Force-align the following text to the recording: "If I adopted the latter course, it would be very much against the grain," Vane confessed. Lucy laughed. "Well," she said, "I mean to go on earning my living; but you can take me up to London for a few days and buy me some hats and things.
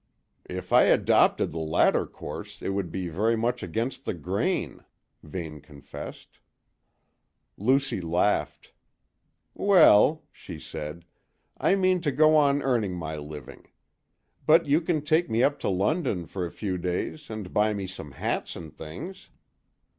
"If 0.49 0.73
I 0.73 0.85
adopted 0.85 1.51
the 1.51 1.59
latter 1.59 2.07
course, 2.07 2.63
it 2.63 2.69
would 2.69 2.91
be 2.91 3.07
very 3.07 3.35
much 3.35 3.61
against 3.61 4.03
the 4.03 4.15
grain," 4.15 4.83
Vane 5.21 5.61
confessed. 5.61 6.39
Lucy 7.55 8.01
laughed. 8.01 8.73
"Well," 9.53 10.23
she 10.31 10.57
said, 10.59 11.05
"I 11.55 11.75
mean 11.75 12.01
to 12.01 12.11
go 12.11 12.35
on 12.35 12.63
earning 12.63 12.95
my 12.95 13.15
living; 13.15 13.67
but 14.47 14.65
you 14.65 14.81
can 14.81 15.03
take 15.03 15.29
me 15.29 15.43
up 15.43 15.59
to 15.59 15.69
London 15.69 16.25
for 16.25 16.47
a 16.47 16.51
few 16.51 16.79
days 16.79 17.29
and 17.29 17.53
buy 17.53 17.71
me 17.75 17.85
some 17.85 18.13
hats 18.13 18.55
and 18.55 18.75
things. 18.75 19.29